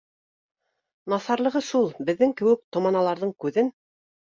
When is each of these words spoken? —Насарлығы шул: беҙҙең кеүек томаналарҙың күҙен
—Насарлығы 1.15 1.61
шул: 1.67 1.87
беҙҙең 2.09 2.35
кеүек 2.41 2.65
томаналарҙың 2.79 3.37
күҙен 3.47 3.73